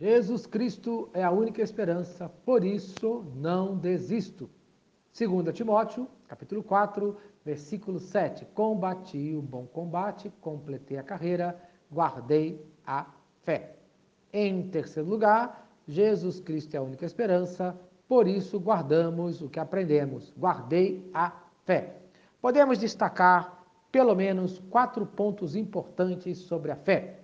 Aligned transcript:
Jesus 0.00 0.46
Cristo 0.46 1.10
é 1.12 1.24
a 1.24 1.30
única 1.32 1.60
esperança, 1.60 2.28
por 2.28 2.62
isso 2.62 3.24
não 3.34 3.76
desisto. 3.76 4.48
2 5.12 5.52
Timóteo, 5.52 6.06
capítulo 6.28 6.62
4, 6.62 7.16
versículo 7.44 7.98
7. 7.98 8.46
Combati 8.54 9.34
o 9.34 9.42
bom 9.42 9.66
combate, 9.66 10.32
completei 10.40 10.98
a 10.98 11.02
carreira, 11.02 11.60
guardei 11.90 12.64
a 12.86 13.06
fé. 13.42 13.74
Em 14.32 14.68
terceiro 14.68 15.08
lugar, 15.08 15.68
Jesus 15.88 16.38
Cristo 16.38 16.76
é 16.76 16.78
a 16.78 16.82
única 16.82 17.04
esperança, 17.04 17.76
por 18.06 18.28
isso 18.28 18.60
guardamos 18.60 19.42
o 19.42 19.48
que 19.48 19.58
aprendemos. 19.58 20.32
Guardei 20.38 21.10
a 21.12 21.32
fé. 21.64 21.96
Podemos 22.40 22.78
destacar 22.78 23.64
pelo 23.90 24.14
menos 24.14 24.60
quatro 24.70 25.04
pontos 25.04 25.56
importantes 25.56 26.38
sobre 26.38 26.70
a 26.70 26.76
fé. 26.76 27.18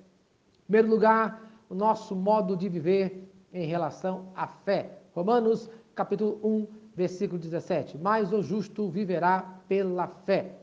Em 0.59 0.63
primeiro 0.65 0.89
lugar, 0.89 1.44
o 1.75 1.77
nosso 1.77 2.15
modo 2.15 2.57
de 2.57 2.69
viver 2.69 3.29
em 3.53 3.67
relação 3.67 4.29
à 4.37 4.47
fé. 4.47 5.01
Romanos, 5.13 5.69
capítulo 5.93 6.39
1, 6.43 6.69
versículo 6.95 7.37
17. 7.37 7.99
Mas 7.99 8.33
o 8.33 8.41
justo 8.41 8.89
viverá 8.89 9.59
pela 9.69 10.07
fé. 10.07 10.55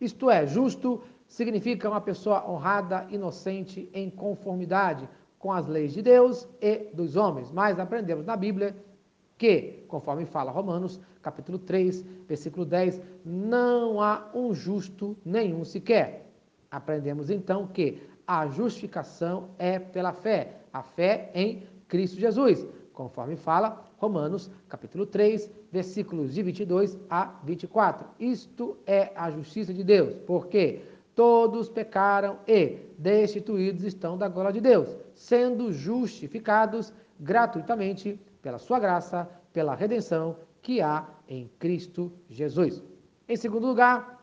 Isto 0.00 0.30
é, 0.30 0.46
justo 0.46 1.02
significa 1.28 1.90
uma 1.90 2.00
pessoa 2.00 2.50
honrada, 2.50 3.06
inocente, 3.10 3.90
em 3.92 4.08
conformidade 4.08 5.06
com 5.38 5.52
as 5.52 5.66
leis 5.66 5.92
de 5.92 6.00
Deus 6.00 6.48
e 6.58 6.88
dos 6.94 7.16
homens. 7.16 7.52
Mas 7.52 7.78
aprendemos 7.78 8.24
na 8.24 8.34
Bíblia 8.34 8.74
que, 9.36 9.84
conforme 9.88 10.24
fala 10.24 10.50
Romanos, 10.50 10.98
capítulo 11.20 11.58
3, 11.58 12.02
versículo 12.26 12.64
10, 12.64 12.98
não 13.22 14.00
há 14.00 14.30
um 14.34 14.54
justo 14.54 15.14
nenhum 15.22 15.66
sequer. 15.66 16.30
Aprendemos 16.70 17.28
então 17.28 17.66
que 17.66 18.00
a 18.26 18.46
justificação 18.48 19.50
é 19.58 19.78
pela 19.78 20.12
fé, 20.12 20.56
a 20.72 20.82
fé 20.82 21.30
em 21.34 21.66
Cristo 21.86 22.18
Jesus, 22.18 22.66
conforme 22.92 23.36
fala 23.36 23.84
Romanos, 23.98 24.50
capítulo 24.68 25.06
3, 25.06 25.50
versículos 25.70 26.34
de 26.34 26.42
22 26.42 26.98
a 27.08 27.34
24. 27.44 28.08
Isto 28.18 28.76
é 28.86 29.12
a 29.14 29.30
justiça 29.30 29.72
de 29.72 29.84
Deus, 29.84 30.14
porque 30.26 30.82
todos 31.14 31.68
pecaram 31.68 32.38
e 32.46 32.78
destituídos 32.98 33.84
estão 33.84 34.18
da 34.18 34.28
glória 34.28 34.52
de 34.52 34.60
Deus, 34.60 34.94
sendo 35.14 35.72
justificados 35.72 36.92
gratuitamente 37.18 38.20
pela 38.42 38.58
sua 38.58 38.78
graça, 38.78 39.28
pela 39.52 39.74
redenção 39.74 40.36
que 40.60 40.80
há 40.80 41.06
em 41.28 41.50
Cristo 41.58 42.12
Jesus. 42.28 42.82
Em 43.28 43.36
segundo 43.36 43.66
lugar, 43.66 44.22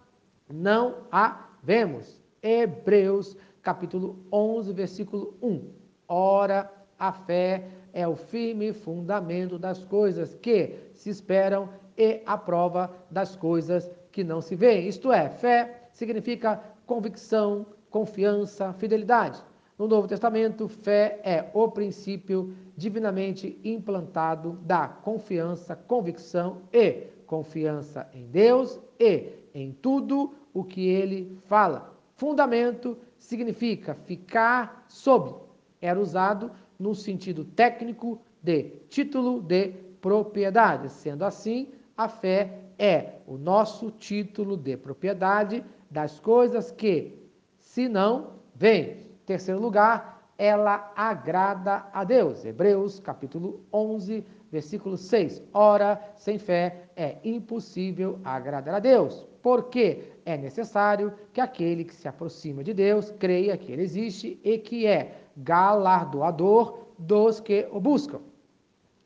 não 0.49 1.07
a 1.11 1.47
vemos. 1.63 2.21
Hebreus 2.41 3.35
capítulo 3.63 4.19
11, 4.31 4.73
versículo 4.73 5.33
1. 5.41 5.69
Ora, 6.07 6.69
a 6.99 7.11
fé 7.13 7.65
é 7.93 8.07
o 8.07 8.15
firme 8.15 8.73
fundamento 8.73 9.57
das 9.57 9.83
coisas 9.85 10.35
que 10.35 10.75
se 10.93 11.09
esperam 11.09 11.69
e 11.97 12.21
a 12.25 12.37
prova 12.37 12.93
das 13.09 13.35
coisas 13.35 13.89
que 14.11 14.23
não 14.23 14.41
se 14.41 14.55
veem. 14.55 14.87
Isto 14.87 15.11
é, 15.11 15.29
fé 15.29 15.87
significa 15.93 16.61
convicção, 16.85 17.65
confiança, 17.89 18.73
fidelidade. 18.73 19.41
No 19.77 19.87
Novo 19.87 20.07
Testamento, 20.07 20.67
fé 20.67 21.19
é 21.23 21.49
o 21.53 21.67
princípio 21.69 22.53
divinamente 22.75 23.59
implantado 23.63 24.53
da 24.61 24.87
confiança, 24.87 25.75
convicção 25.75 26.61
e 26.71 27.07
confiança 27.25 28.07
em 28.13 28.27
Deus 28.27 28.79
e 28.99 29.29
em 29.53 29.71
tudo 29.71 30.33
o 30.53 30.63
que 30.63 30.87
ele 30.87 31.39
fala. 31.45 31.93
Fundamento 32.15 32.97
significa 33.17 33.93
ficar 33.93 34.85
sob. 34.87 35.35
Era 35.81 35.99
usado 35.99 36.51
no 36.77 36.93
sentido 36.93 37.43
técnico 37.43 38.21
de 38.41 38.63
título 38.89 39.41
de 39.41 39.69
propriedade. 40.01 40.89
Sendo 40.89 41.23
assim, 41.23 41.69
a 41.97 42.07
fé 42.07 42.59
é 42.77 43.15
o 43.27 43.37
nosso 43.37 43.91
título 43.91 44.57
de 44.57 44.75
propriedade 44.77 45.63
das 45.89 46.19
coisas 46.19 46.71
que, 46.71 47.17
se 47.57 47.87
não, 47.87 48.33
vêm. 48.55 49.07
Terceiro 49.25 49.61
lugar, 49.61 50.29
ela 50.37 50.91
agrada 50.95 51.85
a 51.93 52.03
Deus. 52.03 52.43
Hebreus, 52.43 52.99
capítulo 52.99 53.61
11, 53.71 54.25
versículo 54.53 54.95
6. 54.95 55.41
Ora, 55.51 55.99
sem 56.15 56.37
fé 56.37 56.83
é 56.95 57.17
impossível 57.23 58.19
agradar 58.23 58.75
a 58.75 58.79
Deus, 58.79 59.27
porque 59.41 60.03
é 60.23 60.37
necessário 60.37 61.11
que 61.33 61.41
aquele 61.41 61.83
que 61.83 61.95
se 61.95 62.07
aproxima 62.07 62.63
de 62.63 62.71
Deus 62.71 63.09
creia 63.17 63.57
que 63.57 63.71
ele 63.71 63.81
existe 63.81 64.39
e 64.43 64.59
que 64.59 64.85
é 64.85 65.17
galardoador 65.35 66.85
dos 66.99 67.39
que 67.39 67.67
o 67.71 67.79
buscam. 67.79 68.21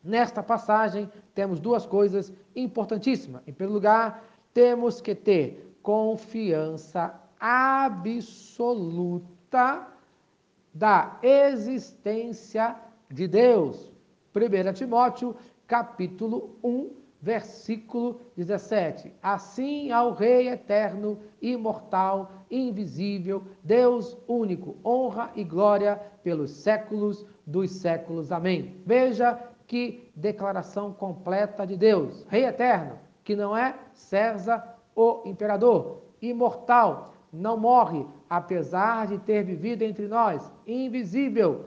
Nesta 0.04 0.44
passagem, 0.44 1.10
temos 1.34 1.62
duas 1.62 1.86
coisas 1.86 2.34
importantíssimas. 2.54 3.42
Em 3.48 3.54
primeiro 3.54 3.76
lugar, 3.76 4.22
temos 4.54 5.00
que 5.00 5.16
ter 5.16 5.78
confiança 5.82 7.18
absoluta 7.40 8.28
da 10.74 11.18
existência 11.24 12.76
de 13.10 13.30
Deus. 13.30 13.97
1 14.36 14.74
Timóteo, 14.74 15.36
capítulo 15.66 16.58
1, 16.64 16.90
versículo 17.22 18.22
17. 18.36 19.12
Assim 19.22 19.92
ao 19.92 20.14
Rei 20.14 20.50
eterno, 20.50 21.20
imortal, 21.42 22.32
invisível, 22.50 23.44
Deus 23.64 24.18
único, 24.28 24.78
honra 24.86 25.32
e 25.36 25.44
glória 25.44 26.00
pelos 26.24 26.52
séculos 26.52 27.26
dos 27.46 27.72
séculos. 27.72 28.32
Amém. 28.32 28.82
Veja 28.86 29.40
que 29.66 30.10
declaração 30.16 30.94
completa 30.94 31.66
de 31.66 31.76
Deus. 31.76 32.26
Rei 32.30 32.46
eterno, 32.46 32.98
que 33.24 33.36
não 33.36 33.56
é 33.56 33.76
César 33.94 34.76
o 34.96 35.22
imperador, 35.26 36.02
imortal, 36.22 37.14
não 37.32 37.58
morre, 37.58 38.06
apesar 38.30 39.08
de 39.08 39.20
ter 39.20 39.44
vivido 39.44 39.84
entre 39.84 40.08
nós, 40.08 40.52
invisível, 40.66 41.66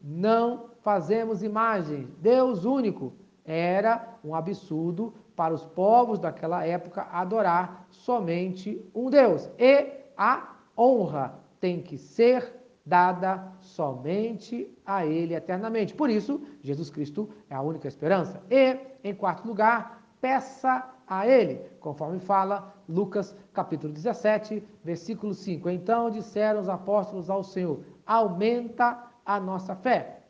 não 0.00 0.71
fazemos 0.82 1.42
imagens, 1.42 2.08
Deus 2.20 2.64
único. 2.64 3.12
Era 3.44 4.18
um 4.22 4.34
absurdo 4.34 5.14
para 5.34 5.54
os 5.54 5.64
povos 5.64 6.18
daquela 6.18 6.64
época 6.64 7.08
adorar 7.10 7.86
somente 7.90 8.84
um 8.94 9.10
Deus. 9.10 9.50
E 9.58 9.88
a 10.16 10.56
honra 10.76 11.38
tem 11.58 11.80
que 11.80 11.96
ser 11.96 12.60
dada 12.84 13.52
somente 13.60 14.72
a 14.84 15.06
Ele 15.06 15.34
eternamente. 15.34 15.94
Por 15.94 16.10
isso, 16.10 16.42
Jesus 16.60 16.90
Cristo 16.90 17.28
é 17.48 17.54
a 17.54 17.62
única 17.62 17.88
esperança. 17.88 18.42
E, 18.50 18.78
em 19.02 19.14
quarto 19.14 19.46
lugar, 19.46 20.04
peça 20.20 20.88
a 21.06 21.26
Ele, 21.26 21.60
conforme 21.80 22.18
fala 22.18 22.74
Lucas 22.88 23.36
capítulo 23.52 23.92
17, 23.92 24.62
versículo 24.84 25.34
5. 25.34 25.68
Então 25.70 26.10
disseram 26.10 26.60
os 26.60 26.68
apóstolos 26.68 27.30
ao 27.30 27.44
Senhor: 27.44 27.80
aumenta 28.06 29.04
a 29.24 29.38
nossa 29.38 29.74
fé. 29.74 30.21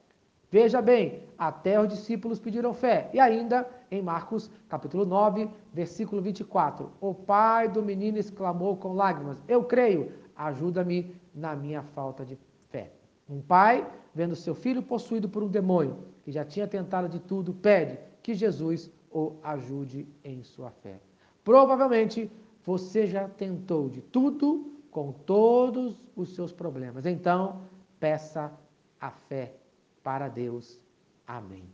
Veja 0.53 0.83
bem, 0.83 1.23
até 1.39 1.81
os 1.81 1.89
discípulos 1.89 2.39
pediram 2.39 2.75
fé. 2.75 3.09
E 3.15 3.19
ainda 3.19 3.67
em 3.91 4.03
Marcos, 4.03 4.51
capítulo 4.69 5.07
9, 5.07 5.49
versículo 5.73 6.21
24, 6.21 6.93
o 7.01 7.15
pai 7.15 7.71
do 7.71 7.83
menino 7.83 8.19
exclamou 8.19 8.77
com 8.77 8.93
lágrimas: 8.93 9.43
Eu 9.49 9.65
creio, 9.65 10.13
ajuda-me 10.37 11.17
na 11.35 11.57
minha 11.57 11.83
falta 11.83 12.23
de 12.23 12.39
fé. 12.69 12.93
Um 13.27 13.41
pai, 13.41 13.91
vendo 14.15 14.37
seu 14.37 14.55
filho 14.55 14.83
possuído 14.83 15.27
por 15.27 15.43
um 15.43 15.49
demônio, 15.49 15.97
que 16.23 16.31
já 16.31 16.45
tinha 16.45 16.69
tentado 16.69 17.09
de 17.09 17.19
tudo, 17.19 17.55
pede 17.55 17.99
que 18.23 18.35
Jesus 18.35 18.91
o 19.11 19.37
ajude 19.43 20.07
em 20.23 20.43
sua 20.43 20.71
fé. 20.71 21.01
Provavelmente 21.43 22.31
você 22.63 23.07
já 23.07 23.27
tentou 23.27 23.89
de 23.89 24.03
tudo 24.03 24.71
com 24.91 25.13
todos 25.13 25.99
os 26.15 26.35
seus 26.35 26.53
problemas. 26.53 27.07
Então, 27.07 27.63
peça 27.99 28.53
a 29.01 29.11
fé 29.11 29.55
para 30.03 30.29
Deus. 30.29 30.81
Amém. 31.27 31.65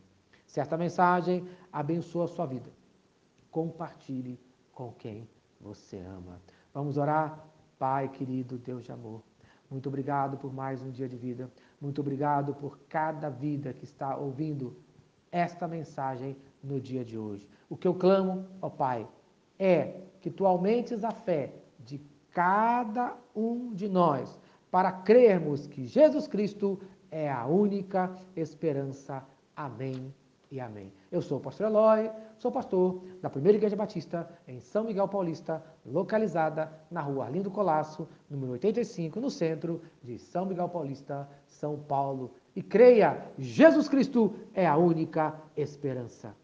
Certa 0.46 0.76
mensagem 0.76 1.46
abençoa 1.72 2.24
a 2.24 2.28
sua 2.28 2.46
vida. 2.46 2.70
Compartilhe 3.50 4.40
com 4.72 4.92
quem 4.92 5.28
você 5.60 5.98
ama. 5.98 6.40
Vamos 6.72 6.96
orar? 6.96 7.44
Pai 7.78 8.08
querido, 8.08 8.58
Deus 8.58 8.84
de 8.84 8.92
amor. 8.92 9.22
Muito 9.70 9.88
obrigado 9.88 10.38
por 10.38 10.52
mais 10.52 10.82
um 10.82 10.90
dia 10.90 11.08
de 11.08 11.16
vida. 11.16 11.50
Muito 11.80 12.00
obrigado 12.00 12.54
por 12.54 12.78
cada 12.88 13.28
vida 13.28 13.72
que 13.72 13.84
está 13.84 14.16
ouvindo 14.16 14.76
esta 15.30 15.68
mensagem 15.68 16.36
no 16.62 16.80
dia 16.80 17.04
de 17.04 17.18
hoje. 17.18 17.48
O 17.68 17.76
que 17.76 17.86
eu 17.86 17.94
clamo, 17.94 18.46
ó 18.62 18.70
Pai, 18.70 19.06
é 19.58 20.00
que 20.20 20.30
tu 20.30 20.46
aumentes 20.46 21.04
a 21.04 21.10
fé 21.10 21.52
de 21.84 22.00
cada 22.32 23.16
um 23.34 23.72
de 23.74 23.88
nós 23.88 24.38
para 24.70 24.92
crermos 24.92 25.66
que 25.66 25.86
Jesus 25.86 26.26
Cristo 26.26 26.80
é 27.10 27.30
a 27.30 27.46
única 27.46 28.14
esperança. 28.36 29.24
Amém 29.56 30.14
e 30.50 30.60
amém. 30.60 30.92
Eu 31.10 31.20
sou 31.20 31.38
o 31.38 31.40
pastor 31.40 31.66
Eloy, 31.66 32.10
sou 32.38 32.50
pastor 32.50 33.02
da 33.20 33.28
Primeira 33.28 33.58
Igreja 33.58 33.76
Batista 33.76 34.28
em 34.46 34.60
São 34.60 34.84
Miguel 34.84 35.08
Paulista, 35.08 35.62
localizada 35.84 36.72
na 36.90 37.00
rua 37.00 37.26
Arlindo 37.26 37.50
Colasso, 37.50 38.08
número 38.30 38.52
85, 38.52 39.20
no 39.20 39.30
centro 39.30 39.82
de 40.02 40.18
São 40.18 40.46
Miguel 40.46 40.68
Paulista, 40.68 41.28
São 41.46 41.78
Paulo. 41.78 42.32
e 42.56 42.62
creia, 42.62 43.24
Jesus 43.38 43.88
Cristo 43.88 44.34
é 44.54 44.66
a 44.66 44.76
única 44.76 45.34
esperança. 45.56 46.34